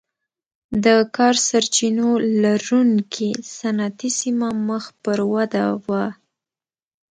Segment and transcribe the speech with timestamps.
[0.83, 2.09] د کا سرچینو
[2.43, 6.05] لرونکې صنعتي سیمه مخ پر وده وه.